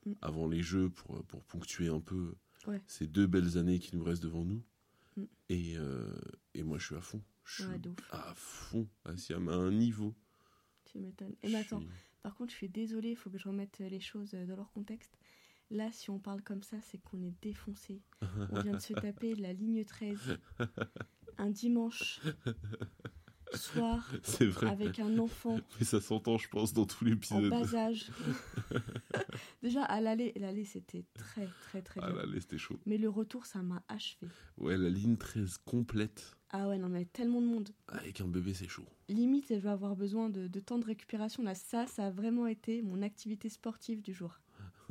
Mm. 0.05 0.13
avant 0.21 0.49
les 0.49 0.63
Jeux 0.63 0.91
pour, 0.91 1.17
euh, 1.17 1.23
pour 1.23 1.43
ponctuer 1.45 1.89
un 1.89 2.01
peu 2.01 2.35
Ouais. 2.67 2.81
ces 2.87 3.07
deux 3.09 3.27
belles 3.27 3.57
années 3.59 3.79
qui 3.81 3.97
nous 3.97 4.05
restent 4.05 4.23
devant 4.23 4.45
nous. 4.45 4.63
Mm. 5.17 5.25
Et, 5.51 5.77
euh, 5.77 6.15
et 6.55 6.63
moi, 6.63 6.79
je 6.79 6.87
suis 6.87 6.95
à 6.97 7.01
fond. 7.01 7.23
Je 7.45 7.63
suis 7.63 7.65
Ouais, 7.65 7.81
à 8.11 8.33
fond. 8.35 8.89
Ah, 9.05 9.11
à 9.11 9.35
un 9.55 9.71
niveau. 9.73 10.15
Tu 10.85 10.99
m'étonnes. 10.99 11.35
Et 11.43 11.49
Je 11.49 11.53
mais 11.53 11.59
attends, 11.61 11.81
suis- 11.81 11.89
par 12.23 12.35
contre, 12.35 12.51
je 12.53 12.57
suis 12.57 12.69
désolée, 12.69 13.11
il 13.11 13.17
faut 13.17 13.31
que 13.31 13.39
je 13.39 13.49
remette 13.49 13.79
les 13.81 14.01
choses 14.01 14.33
dans 14.33 14.57
leur 14.57 14.71
contexte. 14.73 15.19
Là, 15.71 15.91
si 15.91 16.11
on 16.11 16.19
parle 16.19 16.43
comme 16.43 16.63
ça, 16.63 16.77
c'est 16.83 16.99
qu'on 16.99 17.23
est 17.23 17.35
défoncé. 17.43 18.03
On 18.51 18.61
vient 18.61 18.75
de 18.75 18.79
se 18.79 18.93
taper 19.13 19.35
la 19.35 19.53
ligne 19.53 19.85
13 19.85 20.39
un 21.39 21.51
dimanche 21.51 22.21
soir 23.57 24.11
vrai. 24.41 24.69
avec 24.71 24.99
un 24.99 25.19
enfant 25.19 25.59
Mais 25.79 25.85
ça 25.87 26.01
s'entend, 26.01 26.39
je 26.39 26.49
pense, 26.49 26.73
dans 26.73 26.85
tout 26.87 27.05
en 27.05 27.09
l'épisode. 27.09 27.51
bas 27.51 27.75
âge. 27.75 28.11
Déjà, 29.63 29.85
à 29.85 30.01
l'aller, 30.01 30.33
l'aller 30.37 30.65
c'était 30.65 31.05
très, 31.15 31.49
très, 31.63 31.83
très 31.83 32.01
Ah 32.03 32.11
là, 32.11 32.27
là, 32.27 32.41
c'était 32.41 32.59
chaud. 32.59 32.79
Mais 32.87 32.99
le 32.99 33.09
retour, 33.09 33.47
ça 33.47 33.63
m'a 33.63 33.83
achevé. 33.89 34.27
Ouais, 34.59 34.77
la 34.77 34.89
ligne 34.91 35.17
13 35.17 35.59
complète. 35.65 36.37
Ah 36.51 36.69
ouais, 36.69 36.79
non, 36.79 36.89
mais 36.89 37.05
tellement 37.07 37.41
de 37.41 37.47
monde. 37.47 37.71
Avec 37.89 38.21
un 38.21 38.27
bébé, 38.27 38.53
c'est 38.55 38.69
chaud. 38.69 38.85
Limite, 39.09 39.47
je 39.51 39.55
vais 39.55 39.71
avoir 39.71 39.97
besoin 39.97 40.29
de, 40.29 40.49
de 40.49 40.61
temps 40.61 40.79
de 40.79 40.85
récupération. 40.85 41.43
Là, 41.43 41.55
ça, 41.55 41.87
ça 41.87 42.07
a 42.07 42.11
vraiment 42.11 42.47
été 42.47 42.83
mon 42.83 43.01
activité 43.03 43.49
sportive 43.49 44.03
du 44.03 44.13
jour. 44.13 44.39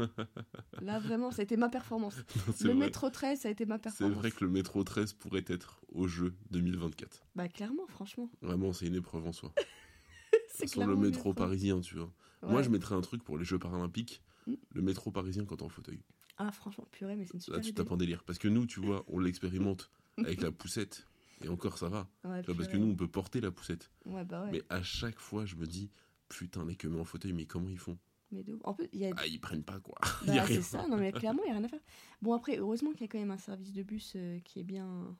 Là, 0.81 0.99
vraiment, 0.99 1.31
ça 1.31 1.41
a 1.41 1.43
été 1.43 1.57
ma 1.57 1.69
performance. 1.69 2.15
C'est 2.55 2.65
Le 2.65 2.71
vrai. 2.73 2.85
métro 2.85 3.09
13, 3.09 3.39
ça 3.41 3.47
a 3.47 3.51
été 3.51 3.65
ma 3.65 3.75
C'est 3.75 3.81
performance. 3.83 4.17
vrai 4.17 4.31
que 4.31 4.43
le 4.43 4.49
métro 4.51 4.83
13 4.83 5.13
pourrait 5.13 5.45
être 5.47 5.81
au 5.91 6.07
jeu 6.07 6.33
2024. 6.51 7.25
Bah, 7.35 7.47
clairement, 7.47 7.87
franchement. 7.87 8.29
Vraiment, 8.41 8.73
c'est 8.73 8.87
une 8.87 8.95
épreuve 8.95 9.25
en 9.27 9.33
soi. 9.33 9.53
C'est 10.53 10.67
Sur 10.67 10.85
le 10.85 10.95
métro 10.95 11.33
parisien, 11.33 11.79
tu 11.81 11.95
vois. 11.95 12.11
Ouais. 12.43 12.51
Moi, 12.51 12.61
je 12.61 12.69
mettrais 12.69 12.95
un 12.95 13.01
truc 13.01 13.23
pour 13.23 13.37
les 13.37 13.45
Jeux 13.45 13.59
paralympiques. 13.59 14.21
Mm. 14.47 14.53
Le 14.73 14.81
métro 14.81 15.11
parisien 15.11 15.45
quand 15.45 15.57
t'es 15.57 15.63
en 15.63 15.69
fauteuil. 15.69 15.99
Ah, 16.37 16.51
franchement, 16.51 16.85
purée, 16.91 17.15
mais 17.15 17.25
c'est 17.25 17.33
une 17.33 17.39
Là, 17.39 17.43
super 17.45 17.61
tu 17.61 17.69
idée. 17.69 17.75
tapes 17.83 17.91
un 17.91 17.97
délire. 17.97 18.23
Parce 18.23 18.37
que 18.39 18.47
nous, 18.47 18.65
tu 18.65 18.79
vois, 18.79 19.03
on 19.07 19.19
l'expérimente 19.19 19.91
avec 20.17 20.41
la 20.41 20.51
poussette. 20.51 21.07
Et 21.43 21.49
encore, 21.49 21.77
ça 21.77 21.89
va. 21.89 22.07
Ouais, 22.23 22.41
Tu 22.41 22.47
vois, 22.47 22.55
parce 22.55 22.67
que 22.67 22.77
nous, 22.77 22.87
on 22.87 22.95
peut 22.95 23.07
porter 23.07 23.41
la 23.41 23.51
poussette. 23.51 23.89
Ouais, 24.05 24.23
bah 24.23 24.43
ouais. 24.43 24.51
Mais 24.51 24.61
à 24.69 24.83
chaque 24.83 25.19
fois, 25.19 25.45
je 25.45 25.55
me 25.55 25.65
dis, 25.65 25.89
putain, 26.29 26.65
les 26.65 26.75
queues 26.75 26.93
en 26.99 27.03
fauteuil, 27.05 27.33
mais 27.33 27.45
comment 27.45 27.69
ils 27.69 27.79
font? 27.79 27.97
Mais 28.31 28.43
de. 28.43 28.57
En 28.63 28.73
plus, 28.73 28.87
il 28.93 28.99
y 28.99 29.05
a. 29.05 29.11
Ah, 29.17 29.27
ils 29.27 29.39
prennent 29.39 29.63
pas 29.63 29.79
quoi. 29.79 29.97
Bah, 30.25 30.45
c'est 30.47 30.61
ça, 30.61 30.87
non 30.87 30.97
mais 30.97 31.11
clairement, 31.11 31.41
il 31.43 31.47
n'y 31.47 31.51
a 31.51 31.55
rien 31.55 31.63
à 31.63 31.67
faire. 31.67 31.79
Bon, 32.21 32.33
après, 32.33 32.57
heureusement 32.57 32.91
qu'il 32.91 33.01
y 33.01 33.03
a 33.05 33.07
quand 33.07 33.19
même 33.19 33.31
un 33.31 33.37
service 33.37 33.71
de 33.73 33.81
bus 33.83 34.13
euh, 34.15 34.39
qui 34.41 34.59
est 34.59 34.63
bien. 34.63 35.17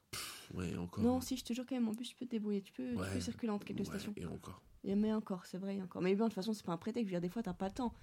Ouais, 0.53 0.75
encore. 0.77 1.03
Non, 1.03 1.21
si, 1.21 1.37
je 1.37 1.43
te 1.43 1.53
jure 1.53 1.65
quand 1.67 1.75
même, 1.75 1.87
en 1.87 1.93
bus, 1.93 2.09
tu 2.09 2.15
peux 2.15 2.25
te 2.25 2.31
débrouiller, 2.31 2.61
tu 2.61 2.73
peux, 2.73 2.91
tu 2.93 2.97
Ouais. 2.99 3.13
peux 3.13 3.19
circuler 3.19 3.51
entre 3.51 3.65
quelques 3.65 3.79
Ouais, 3.79 3.85
stations. 3.85 4.13
Et 4.17 4.25
encore. 4.25 4.61
Et 4.83 4.95
mais 4.95 5.13
encore, 5.13 5.45
c'est 5.45 5.57
vrai, 5.57 5.81
encore. 5.81 6.01
Mais 6.01 6.15
bon, 6.15 6.25
de 6.25 6.29
toute 6.29 6.35
façon, 6.35 6.53
c'est 6.53 6.65
pas 6.65 6.73
un 6.73 6.77
prétexte. 6.77 7.07
Je 7.09 7.13
veux 7.15 7.19
dire, 7.19 7.21
des 7.27 7.31
fois, 7.33 7.41
t'as 7.43 7.53
pas 7.53 7.67
le 7.67 7.73
temps. 7.73 7.93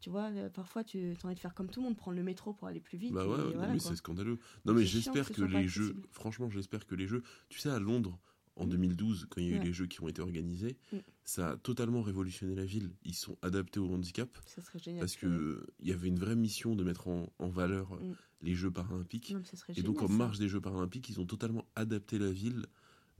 Tu 0.00 0.10
vois, 0.10 0.30
euh, 0.32 0.50
parfois, 0.50 0.82
tu 0.82 1.12
as 1.12 1.26
envie 1.26 1.36
de 1.36 1.40
faire 1.40 1.54
comme 1.54 1.68
tout 1.70 1.80
le 1.80 1.86
monde, 1.86 1.96
prendre 1.96 2.16
le 2.16 2.24
métro 2.24 2.52
pour 2.52 2.66
aller 2.66 2.80
plus 2.80 2.98
vite. 2.98 3.12
Bah 3.12 3.24
ouais, 3.24 3.54
voilà, 3.54 3.78
c'est 3.78 3.94
scandaleux. 3.94 4.38
Non, 4.64 4.74
mais 4.74 4.84
j'espère 4.84 5.30
que 5.30 5.42
les 5.42 5.68
jeux. 5.68 5.94
Franchement, 6.10 6.50
j'espère 6.50 6.86
que 6.86 6.96
les 6.96 7.06
jeux. 7.06 7.22
Tu 7.48 7.60
sais, 7.60 7.68
à 7.70 7.78
Londres, 7.78 8.18
en 8.56 8.66
Mm. 8.66 8.70
2012, 8.70 9.26
quand 9.30 9.40
il 9.40 9.46
y 9.46 9.50
a 9.50 9.56
eu 9.56 9.58
Ouais. 9.58 9.64
les 9.64 9.72
jeux 9.72 9.86
qui 9.86 10.02
ont 10.02 10.08
été 10.08 10.20
organisés, 10.22 10.76
Mm. 10.92 10.96
ça 11.24 11.50
a 11.52 11.56
totalement 11.56 12.02
révolutionné 12.02 12.54
la 12.54 12.64
ville. 12.64 12.90
Ils 13.04 13.14
sont 13.14 13.36
adaptés 13.42 13.80
au 13.80 13.88
handicap. 13.92 14.36
Ça 14.46 14.60
serait 14.62 14.78
génial. 14.78 15.00
Parce 15.00 15.16
que 15.16 15.66
il 15.80 15.88
y 15.88 15.92
avait 15.92 16.08
une 16.08 16.18
vraie 16.18 16.36
mission 16.36 16.74
de 16.76 16.84
mettre 16.84 17.08
en, 17.08 17.32
en 17.38 17.48
valeur 17.48 17.94
euh, 17.94 17.98
Mm. 18.10 18.14
les 18.42 18.54
Jeux 18.54 18.70
paralympiques. 18.70 19.30
Non, 19.32 19.42
Et 19.76 19.82
donc, 19.82 20.02
en 20.02 20.08
marge 20.08 20.38
des 20.38 20.48
Jeux 20.48 20.60
paralympiques, 20.60 21.08
ils 21.08 21.20
ont 21.20 21.26
totalement 21.26 21.64
adapté 21.76 22.18
la 22.18 22.30
ville 22.30 22.66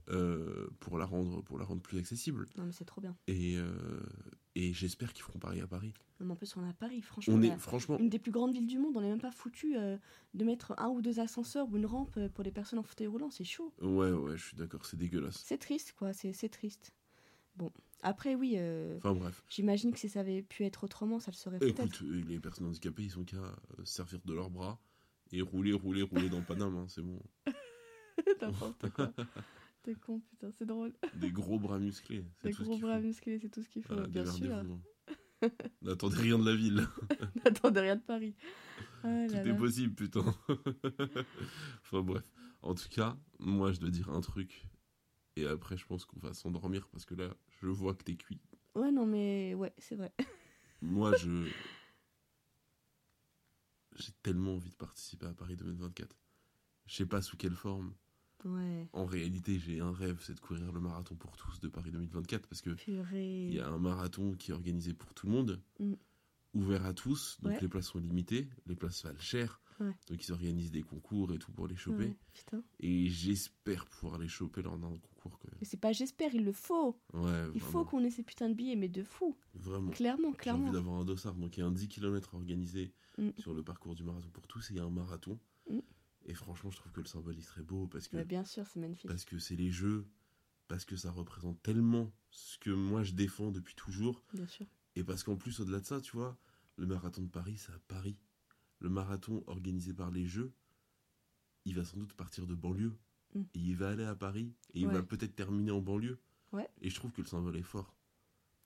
euh, 0.09 0.67
pour, 0.81 0.97
la 0.97 1.05
rendre, 1.05 1.41
pour 1.43 1.57
la 1.57 1.63
rendre 1.63 1.81
plus 1.81 1.97
accessible. 1.97 2.45
Non, 2.57 2.65
mais 2.65 2.73
c'est 2.73 2.83
trop 2.83 2.99
bien. 2.99 3.15
Et, 3.27 3.55
euh, 3.57 3.71
et 4.55 4.73
j'espère 4.73 5.13
qu'ils 5.13 5.23
feront 5.23 5.39
pareil 5.39 5.61
à 5.61 5.67
Paris. 5.67 5.93
Mais 6.19 6.31
en 6.31 6.35
plus, 6.35 6.55
on 6.55 6.65
est 6.65 6.69
à 6.69 6.73
Paris, 6.73 7.01
franchement. 7.01 7.33
On 7.35 7.41
est, 7.41 7.57
franchement, 7.57 7.97
Une 7.97 8.09
des 8.09 8.19
plus 8.19 8.31
grandes 8.31 8.53
villes 8.53 8.67
du 8.67 8.77
monde, 8.77 8.95
on 8.95 9.01
n'est 9.01 9.09
même 9.09 9.19
pas 9.19 9.31
foutu 9.31 9.75
euh, 9.77 9.97
de 10.33 10.45
mettre 10.45 10.73
un 10.77 10.87
ou 10.89 11.01
deux 11.01 11.19
ascenseurs 11.19 11.67
ou 11.71 11.77
une 11.77 11.85
rampe 11.85 12.15
euh, 12.17 12.29
pour 12.29 12.43
les 12.43 12.51
personnes 12.51 12.79
en 12.79 12.83
fauteuil 12.83 13.07
roulant, 13.07 13.29
c'est 13.31 13.43
chaud. 13.43 13.73
ouais, 13.81 14.11
ouais, 14.11 14.37
je 14.37 14.45
suis 14.45 14.55
d'accord, 14.55 14.85
c'est 14.85 14.95
dégueulasse. 14.97 15.41
C'est 15.43 15.57
triste, 15.57 15.93
quoi, 15.97 16.13
c'est 16.13 16.49
triste. 16.49 16.93
Bon, 17.57 17.71
après, 18.01 18.35
oui, 18.35 18.53
euh, 18.57 18.97
Enfin 18.97 19.13
bref. 19.13 19.43
j'imagine 19.49 19.91
que 19.91 19.99
si 19.99 20.09
ça 20.09 20.21
avait 20.21 20.41
pu 20.43 20.63
être 20.65 20.83
autrement, 20.85 21.19
ça 21.19 21.31
le 21.31 21.35
serait 21.35 21.59
peut-être. 21.59 21.83
Écoute, 21.83 22.01
les 22.27 22.39
personnes 22.39 22.67
handicapées, 22.67 23.03
ils 23.03 23.17
ont 23.19 23.23
qu'à 23.23 23.37
servir 23.83 24.19
de 24.25 24.33
leurs 24.33 24.49
bras 24.49 24.79
et 25.31 25.41
rouler, 25.41 25.73
rouler, 25.73 26.03
rouler 26.03 26.29
dans 26.29 26.41
Paname, 26.41 26.75
hein, 26.77 26.85
c'est 26.87 27.01
bon. 27.01 27.19
N'importe 28.41 28.89
quoi. 28.91 29.11
T'es 29.83 29.95
con, 29.95 30.21
putain, 30.21 30.49
c'est 30.51 30.65
drôle. 30.65 30.93
Des 31.15 31.31
gros 31.31 31.59
bras 31.59 31.77
musclés, 31.77 32.25
Des 32.43 32.51
gros 32.51 32.77
bras 32.77 32.97
faut. 32.97 33.05
musclés, 33.07 33.37
c'est 33.39 33.49
tout 33.49 33.61
ce 33.61 33.69
qu'il 33.69 33.83
faut, 33.83 33.93
Voilà, 33.93 34.07
bien 34.07 34.25
sûr. 34.25 34.65
N'attendez 35.81 36.15
rien 36.17 36.39
de 36.39 36.45
la 36.49 36.55
ville. 36.55 36.87
N'attendez 37.45 37.81
rien 37.81 37.97
de 37.97 38.01
Paris. 38.01 38.33
Ah 39.03 39.25
Tout 39.27 39.33
là 39.33 39.41
est 39.41 39.45
là. 39.45 39.55
possible, 39.55 39.93
putain. 39.93 40.23
enfin 41.81 42.01
bref. 42.01 42.23
En 42.61 42.73
tout 42.75 42.87
cas, 42.89 43.17
moi 43.39 43.73
je 43.73 43.79
dois 43.81 43.89
dire 43.89 44.09
un 44.09 44.21
truc. 44.21 44.65
Et 45.35 45.45
après, 45.45 45.75
je 45.75 45.85
pense 45.85 46.05
qu'on 46.05 46.19
va 46.19 46.33
s'endormir 46.33 46.87
parce 46.89 47.03
que 47.05 47.15
là, 47.15 47.35
je 47.61 47.67
vois 47.67 47.93
que 47.93 48.03
t'es 48.03 48.15
cuit. 48.15 48.39
Ouais, 48.75 48.91
non, 48.91 49.05
mais 49.05 49.53
ouais, 49.55 49.73
c'est 49.77 49.95
vrai. 49.95 50.13
Moi, 50.81 51.15
je. 51.17 51.47
J'ai 53.95 54.11
tellement 54.21 54.55
envie 54.55 54.69
de 54.69 54.75
participer 54.75 55.25
à 55.27 55.33
Paris 55.33 55.55
2024. 55.55 56.15
Je 56.87 56.95
sais 56.95 57.05
pas 57.05 57.21
sous 57.21 57.37
quelle 57.37 57.55
forme. 57.55 57.93
Ouais, 58.45 58.87
En 58.93 59.05
réalité, 59.05 59.57
j'ai 59.59 59.79
un 59.79 59.91
rêve, 59.93 60.19
c'est 60.21 60.33
de 60.33 60.39
courir 60.39 60.71
le 60.71 60.79
marathon 60.79 61.15
pour 61.15 61.35
tous 61.37 61.59
de 61.59 61.67
Paris 61.69 61.91
2024 61.91 62.47
parce 62.47 62.61
que 62.61 62.75
il 62.87 63.53
y 63.53 63.59
a 63.59 63.67
un 63.69 63.77
marathon 63.77 64.33
qui 64.33 64.51
est 64.51 64.53
organisé 64.53 64.93
pour 64.93 65.13
tout 65.13 65.27
le 65.27 65.31
monde, 65.31 65.61
Mm. 65.79 65.93
ouvert 66.55 66.85
à 66.85 66.93
tous, 66.93 67.37
donc 67.41 67.53
Ouais. 67.53 67.59
les 67.61 67.67
places 67.69 67.87
sont 67.87 67.99
limitées, 67.99 68.49
les 68.67 68.75
places 68.75 69.03
valent 69.03 69.19
cher, 69.19 69.61
Ouais. 69.79 69.93
donc 70.09 70.27
ils 70.27 70.31
organisent 70.31 70.71
des 70.71 70.83
concours 70.83 71.33
et 71.33 71.39
tout 71.39 71.51
pour 71.51 71.67
les 71.67 71.75
choper. 71.75 72.13
Et 72.79 73.07
j'espère 73.09 73.85
pouvoir 73.85 74.19
les 74.19 74.27
choper 74.27 74.61
lors 74.61 74.77
d'un 74.77 74.89
concours 74.89 75.39
Mais 75.61 75.65
c'est 75.65 75.77
pas 75.77 75.93
j'espère, 75.93 76.35
il 76.35 76.43
le 76.43 76.51
faut. 76.51 76.99
Il 77.55 77.61
faut 77.61 77.85
qu'on 77.85 78.03
ait 78.03 78.09
ces 78.11 78.23
putains 78.23 78.49
de 78.49 78.53
billets, 78.55 78.75
mais 78.75 78.89
de 78.89 79.03
fou. 79.03 79.37
Vraiment. 79.53 79.91
Clairement, 79.91 80.23
J'ai 80.23 80.27
envie 80.27 80.37
clairement. 80.37 80.71
d'avoir 80.73 80.99
un 80.99 81.05
dossard. 81.05 81.35
Donc 81.35 81.55
il 81.55 81.61
y 81.61 81.63
a 81.63 81.65
un 81.65 81.71
10 81.71 81.87
km 81.87 82.35
organisé 82.35 82.91
Mm. 83.17 83.29
sur 83.37 83.53
le 83.53 83.63
parcours 83.63 83.93
du 83.95 84.03
marathon 84.03 84.29
pour 84.31 84.47
tous 84.47 84.69
et 84.71 84.73
il 84.73 84.77
y 84.77 84.79
a 84.79 84.83
un 84.83 84.89
marathon. 84.89 85.39
Et 86.25 86.33
franchement, 86.33 86.71
je 86.71 86.77
trouve 86.77 86.91
que 86.91 87.01
le 87.01 87.05
symbole 87.07 87.35
il 87.37 87.43
serait 87.43 87.63
beau 87.63 87.87
parce 87.87 88.07
que 88.07 88.15
Bah, 88.17 88.23
bien 88.23 88.45
sûr, 88.45 88.65
c'est 88.67 88.79
magnifique. 88.79 89.07
parce 89.09 89.25
que 89.25 89.39
c'est 89.39 89.55
les 89.55 89.71
jeux, 89.71 90.07
parce 90.67 90.85
que 90.85 90.95
ça 90.95 91.11
représente 91.11 91.61
tellement 91.61 92.11
ce 92.31 92.57
que 92.59 92.69
moi 92.69 93.03
je 93.03 93.13
défends 93.13 93.51
depuis 93.51 93.75
toujours. 93.75 94.23
Bien 94.33 94.47
sûr. 94.47 94.65
Et 94.95 95.03
parce 95.03 95.23
qu'en 95.23 95.35
plus, 95.35 95.59
au-delà 95.59 95.79
de 95.79 95.85
ça, 95.85 95.99
tu 96.01 96.15
vois, 96.15 96.37
le 96.77 96.85
marathon 96.85 97.21
de 97.23 97.27
Paris, 97.29 97.57
c'est 97.57 97.71
à 97.73 97.79
Paris. 97.87 98.17
Le 98.79 98.89
marathon 98.89 99.43
organisé 99.47 99.93
par 99.93 100.11
les 100.11 100.25
Jeux, 100.25 100.53
il 101.65 101.75
va 101.75 101.83
sans 101.83 101.97
doute 101.97 102.13
partir 102.13 102.45
de 102.47 102.55
banlieue. 102.55 102.93
Mm. 103.33 103.41
Et 103.55 103.59
il 103.59 103.75
va 103.75 103.89
aller 103.89 104.03
à 104.05 104.15
Paris. 104.15 104.53
Et 104.73 104.81
il 104.81 104.87
Ouais. 104.87 104.93
va 104.93 105.03
peut-être 105.03 105.35
terminer 105.35 105.71
en 105.71 105.81
banlieue. 105.81 106.19
Ouais. 106.51 106.69
Et 106.81 106.89
je 106.89 106.95
trouve 106.95 107.11
que 107.11 107.21
le 107.21 107.27
symbole 107.27 107.57
est 107.57 107.63
fort. 107.63 107.95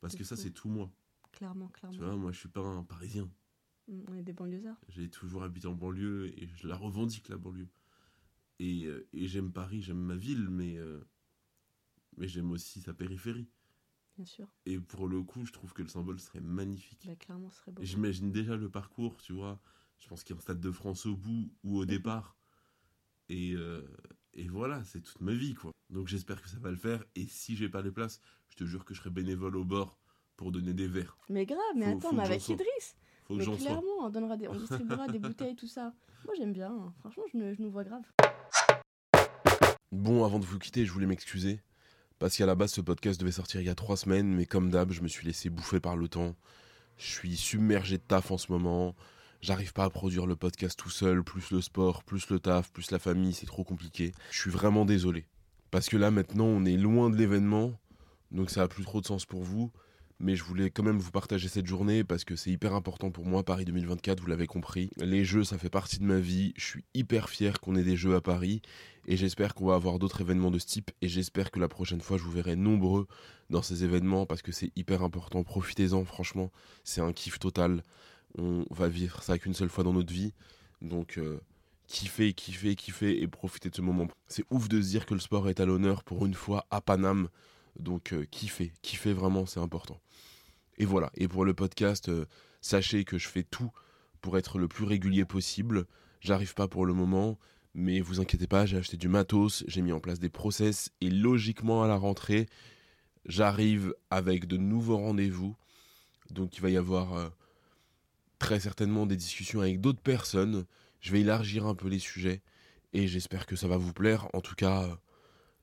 Parce 0.01 0.15
que 0.15 0.23
ça, 0.23 0.35
c'est 0.35 0.51
tout 0.51 0.67
moi. 0.69 0.91
Clairement, 1.31 1.67
Tu 1.67 1.73
clairement. 1.79 1.97
vois, 1.97 2.15
moi, 2.17 2.31
je 2.31 2.39
suis 2.39 2.49
pas 2.49 2.61
un 2.61 2.83
Parisien. 2.83 3.29
Mm, 3.87 4.01
On 4.09 4.15
est 4.15 4.23
des 4.23 4.33
banlieusards. 4.33 4.79
J'ai 4.89 5.09
toujours 5.09 5.43
habité 5.43 5.67
en 5.67 5.73
banlieue 5.75 6.27
et 6.41 6.47
je 6.55 6.67
la 6.67 6.75
revendique, 6.75 7.29
la 7.29 7.37
banlieue. 7.37 7.67
Et, 8.59 8.85
euh, 8.85 9.07
et 9.13 9.27
j'aime 9.27 9.51
Paris, 9.51 9.81
j'aime 9.81 9.99
ma 9.99 10.15
ville, 10.15 10.49
mais, 10.49 10.77
euh, 10.77 10.99
mais 12.17 12.27
j'aime 12.27 12.51
aussi 12.51 12.81
sa 12.81 12.93
périphérie. 12.93 13.47
Bien 14.15 14.25
sûr. 14.25 14.47
Et 14.65 14.79
pour 14.79 15.07
le 15.07 15.21
coup, 15.21 15.45
je 15.45 15.51
trouve 15.53 15.73
que 15.73 15.83
le 15.83 15.87
symbole 15.89 16.19
serait 16.19 16.41
magnifique. 16.41 17.05
Bah, 17.05 17.15
clairement, 17.15 17.51
ce 17.51 17.57
serait 17.59 17.71
beau. 17.71 17.83
J'imagine 17.83 18.31
déjà 18.31 18.55
le 18.57 18.69
parcours, 18.69 19.17
tu 19.21 19.33
vois. 19.33 19.61
Je 19.99 20.07
pense 20.07 20.23
qu'il 20.23 20.35
y 20.35 20.37
a 20.37 20.39
un 20.39 20.41
Stade 20.41 20.59
de 20.59 20.71
France 20.71 21.05
au 21.05 21.15
bout 21.15 21.51
ou 21.63 21.77
au 21.77 21.85
départ. 21.85 22.35
Et, 23.29 23.53
euh, 23.55 23.83
et 24.33 24.47
voilà, 24.47 24.83
c'est 24.85 25.01
toute 25.01 25.21
ma 25.21 25.33
vie, 25.33 25.53
quoi. 25.53 25.71
Donc 25.91 26.07
j'espère 26.07 26.41
que 26.41 26.49
ça 26.49 26.57
va 26.59 26.71
le 26.71 26.77
faire. 26.77 27.03
Et 27.15 27.27
si 27.27 27.55
j'ai 27.55 27.69
pas 27.69 27.81
les 27.83 27.91
places, 27.91 28.19
je 28.49 28.55
te 28.55 28.63
jure 28.63 28.85
que 28.85 28.93
je 28.95 28.99
serai 28.99 29.09
bénévole 29.11 29.55
au 29.55 29.63
bord 29.65 29.99
pour 30.35 30.51
donner 30.51 30.73
des 30.73 30.87
verres. 30.87 31.17
Mais 31.29 31.45
grave, 31.45 31.59
mais 31.75 31.85
Faut- 31.91 31.97
attends, 31.97 32.09
faut 32.09 32.15
mais 32.15 32.23
avec. 32.23 32.49
Idriss. 32.49 32.97
Faut 33.27 33.33
que 33.33 33.39
Mais 33.39 33.45
sois. 33.45 33.57
clairement, 33.57 33.81
on, 34.01 34.09
donnera 34.09 34.37
des, 34.37 34.47
on 34.47 34.55
distribuera 34.55 35.07
des 35.07 35.19
bouteilles, 35.19 35.55
tout 35.55 35.67
ça. 35.67 35.93
Moi, 36.25 36.33
j'aime 36.37 36.53
bien. 36.53 36.71
hein. 36.71 36.93
Franchement, 37.01 37.23
je, 37.33 37.37
ne- 37.37 37.53
je 37.53 37.61
nous 37.61 37.69
vois 37.71 37.83
grave. 37.83 38.03
Bon, 39.91 40.23
avant 40.25 40.39
de 40.39 40.45
vous 40.45 40.59
quitter, 40.59 40.85
je 40.85 40.91
voulais 40.91 41.05
m'excuser. 41.05 41.59
Parce 42.19 42.35
qu'à 42.35 42.45
la 42.45 42.55
base, 42.55 42.71
ce 42.71 42.81
podcast 42.81 43.19
devait 43.19 43.31
sortir 43.31 43.61
il 43.61 43.65
y 43.67 43.69
a 43.69 43.75
trois 43.75 43.97
semaines, 43.97 44.33
mais 44.33 44.45
comme 44.45 44.69
d'hab, 44.69 44.91
je 44.91 45.01
me 45.01 45.07
suis 45.07 45.25
laissé 45.25 45.49
bouffer 45.49 45.79
par 45.79 45.95
le 45.97 46.07
temps. 46.07 46.35
Je 46.97 47.05
suis 47.05 47.37
submergé 47.37 47.97
de 47.97 48.03
taf 48.03 48.31
en 48.31 48.37
ce 48.37 48.51
moment. 48.51 48.95
J'arrive 49.41 49.71
pas 49.73 49.83
à 49.83 49.89
produire 49.91 50.25
le 50.25 50.35
podcast 50.35 50.77
tout 50.79 50.89
seul, 50.89 51.23
plus 51.23 51.51
le 51.51 51.61
sport, 51.61 52.03
plus 52.03 52.29
le 52.29 52.39
taf, 52.39 52.71
plus 52.71 52.89
la 52.89 52.97
famille, 52.97 53.33
c'est 53.33 53.45
trop 53.45 53.63
compliqué. 53.63 54.13
Je 54.31 54.39
suis 54.39 54.49
vraiment 54.49 54.83
désolé. 54.83 55.25
Parce 55.69 55.89
que 55.89 55.97
là, 55.97 56.09
maintenant, 56.09 56.45
on 56.45 56.65
est 56.65 56.75
loin 56.77 57.11
de 57.11 57.15
l'événement, 57.17 57.73
donc 58.31 58.49
ça 58.49 58.63
a 58.63 58.67
plus 58.67 58.83
trop 58.83 58.99
de 58.99 59.05
sens 59.05 59.25
pour 59.25 59.43
vous. 59.43 59.71
Mais 60.19 60.35
je 60.35 60.43
voulais 60.43 60.71
quand 60.71 60.81
même 60.81 60.97
vous 60.97 61.11
partager 61.11 61.47
cette 61.47 61.67
journée 61.67 62.03
parce 62.03 62.23
que 62.23 62.35
c'est 62.35 62.49
hyper 62.49 62.73
important 62.73 63.11
pour 63.11 63.25
moi, 63.25 63.43
Paris 63.43 63.65
2024, 63.65 64.19
vous 64.19 64.27
l'avez 64.27 64.47
compris. 64.47 64.89
Les 64.97 65.23
jeux, 65.23 65.43
ça 65.43 65.59
fait 65.59 65.69
partie 65.69 65.99
de 65.99 66.05
ma 66.05 66.19
vie. 66.19 66.53
Je 66.57 66.65
suis 66.65 66.85
hyper 66.95 67.29
fier 67.29 67.59
qu'on 67.59 67.75
ait 67.75 67.83
des 67.83 67.95
jeux 67.95 68.15
à 68.15 68.21
Paris. 68.21 68.61
Et 69.05 69.15
j'espère 69.15 69.53
qu'on 69.53 69.67
va 69.67 69.75
avoir 69.75 69.99
d'autres 69.99 70.21
événements 70.21 70.49
de 70.49 70.57
ce 70.57 70.65
type. 70.65 70.89
Et 71.01 71.07
j'espère 71.07 71.51
que 71.51 71.59
la 71.59 71.67
prochaine 71.67 72.01
fois, 72.01 72.17
je 72.17 72.23
vous 72.23 72.31
verrai 72.31 72.55
nombreux 72.55 73.07
dans 73.51 73.61
ces 73.61 73.83
événements 73.83 74.25
parce 74.25 74.41
que 74.41 74.51
c'est 74.51 74.71
hyper 74.75 75.03
important. 75.03 75.43
Profitez-en, 75.43 76.03
franchement. 76.03 76.51
C'est 76.83 77.01
un 77.01 77.13
kiff 77.13 77.37
total. 77.37 77.83
On 78.39 78.65
va 78.71 78.87
vivre 78.87 79.21
ça 79.21 79.37
qu'une 79.37 79.53
seule 79.53 79.69
fois 79.69 79.83
dans 79.83 79.93
notre 79.93 80.11
vie. 80.11 80.33
Donc, 80.81 81.19
euh, 81.19 81.39
kiffez, 81.87 82.33
kiffez, 82.33 82.75
kiffez 82.75 83.21
et 83.21 83.27
profitez 83.27 83.69
de 83.69 83.75
ce 83.75 83.81
moment. 83.81 84.07
C'est 84.27 84.45
ouf 84.49 84.67
de 84.67 84.81
se 84.81 84.87
dire 84.89 85.05
que 85.05 85.13
le 85.13 85.19
sport 85.19 85.47
est 85.47 85.59
à 85.59 85.65
l'honneur 85.65 86.03
pour 86.03 86.25
une 86.25 86.33
fois 86.33 86.65
à 86.71 86.81
Paname. 86.81 87.29
Donc, 87.79 88.13
euh, 88.13 88.25
kiffez, 88.29 88.73
kiffez 88.81 89.13
vraiment, 89.13 89.45
c'est 89.45 89.59
important. 89.59 89.99
Et 90.77 90.85
voilà. 90.85 91.11
Et 91.15 91.27
pour 91.27 91.45
le 91.45 91.53
podcast, 91.53 92.09
euh, 92.09 92.25
sachez 92.61 93.03
que 93.03 93.17
je 93.17 93.27
fais 93.27 93.43
tout 93.43 93.71
pour 94.21 94.37
être 94.37 94.57
le 94.57 94.67
plus 94.67 94.85
régulier 94.85 95.25
possible. 95.25 95.85
J'arrive 96.21 96.53
pas 96.53 96.67
pour 96.67 96.85
le 96.85 96.93
moment. 96.93 97.37
Mais 97.79 97.99
vous 97.99 98.19
inquiétez 98.19 98.47
pas, 98.47 98.65
j'ai 98.65 98.77
acheté 98.77 98.97
du 98.97 99.07
matos, 99.07 99.63
j'ai 99.67 99.83
mis 99.83 99.91
en 99.91 99.99
place 99.99 100.19
des 100.19 100.29
process 100.29 100.89
et 100.99 101.11
logiquement 101.11 101.83
à 101.83 101.87
la 101.87 101.95
rentrée, 101.95 102.47
j'arrive 103.27 103.93
avec 104.09 104.47
de 104.47 104.57
nouveaux 104.57 104.97
rendez-vous. 104.97 105.55
Donc 106.31 106.57
il 106.57 106.61
va 106.61 106.71
y 106.71 106.77
avoir 106.77 107.13
euh, 107.13 107.29
très 108.39 108.59
certainement 108.59 109.05
des 109.05 109.15
discussions 109.15 109.61
avec 109.61 109.79
d'autres 109.79 110.01
personnes. 110.01 110.65
Je 111.01 111.11
vais 111.11 111.21
élargir 111.21 111.67
un 111.67 111.75
peu 111.75 111.87
les 111.87 111.99
sujets 111.99 112.41
et 112.93 113.07
j'espère 113.07 113.45
que 113.45 113.55
ça 113.55 113.67
va 113.67 113.77
vous 113.77 113.93
plaire. 113.93 114.27
En 114.33 114.41
tout 114.41 114.55
cas, 114.55 114.97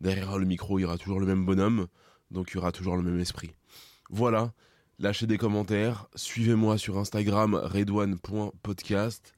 derrière 0.00 0.38
le 0.38 0.46
micro, 0.46 0.78
il 0.78 0.82
y 0.82 0.84
aura 0.84 0.98
toujours 0.98 1.20
le 1.20 1.26
même 1.26 1.44
bonhomme, 1.44 1.86
donc 2.30 2.50
il 2.50 2.54
y 2.54 2.58
aura 2.58 2.72
toujours 2.72 2.96
le 2.96 3.02
même 3.02 3.20
esprit. 3.20 3.52
Voilà, 4.10 4.52
lâchez 4.98 5.26
des 5.26 5.38
commentaires, 5.38 6.08
suivez-moi 6.14 6.78
sur 6.78 6.98
Instagram 6.98 7.54
redouane.podcast. 7.54 9.34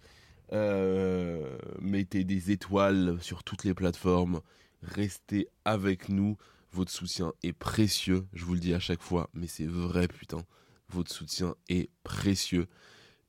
Euh, 0.53 1.59
mettez 1.81 2.25
des 2.25 2.51
étoiles 2.51 3.19
sur 3.21 3.43
toutes 3.43 3.65
les 3.65 3.75
plateformes. 3.75 4.41
Restez 4.83 5.49
avec 5.65 6.09
nous. 6.09 6.37
Votre 6.73 6.93
soutien 6.93 7.33
est 7.43 7.53
précieux. 7.53 8.27
Je 8.33 8.45
vous 8.45 8.55
le 8.55 8.61
dis 8.61 8.75
à 8.75 8.81
chaque 8.81 9.03
fois, 9.03 9.31
mais 9.35 9.47
c'est 9.47 9.67
vrai, 9.67 10.09
putain. 10.09 10.45
Votre 10.89 11.13
soutien 11.13 11.55
est 11.69 11.91
précieux. 12.05 12.67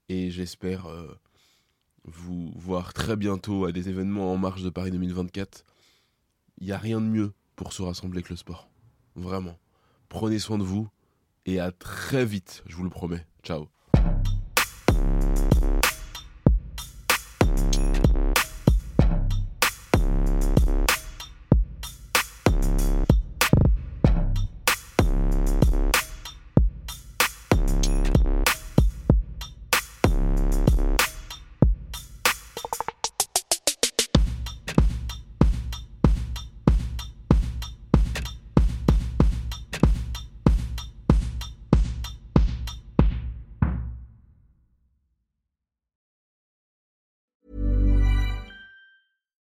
Et 0.10 0.32
j'espère 0.32 0.88
euh, 0.88 1.08
vous 2.04 2.52
voir 2.56 2.94
très 2.94 3.16
bientôt 3.16 3.66
à 3.66 3.72
des 3.72 3.90
événements 3.90 4.32
en 4.32 4.38
marche 4.38 4.62
de 4.62 4.70
Paris 4.70 4.92
2024. 4.92 5.64
Il 6.60 6.66
n'y 6.66 6.74
a 6.74 6.78
rien 6.78 7.00
de 7.02 7.06
mieux 7.06 7.34
pour 7.56 7.74
se 7.74 7.82
rassembler 7.82 8.24
que 8.24 8.30
le 8.30 8.36
sport. 8.36 8.70
Vraiment. 9.16 9.58
Prenez 10.10 10.40
soin 10.40 10.58
de 10.58 10.64
vous 10.64 10.88
et 11.46 11.60
à 11.60 11.72
très 11.72 12.26
vite, 12.26 12.64
je 12.66 12.76
vous 12.76 12.84
le 12.84 12.90
promets. 12.90 13.26
Ciao. 13.44 13.68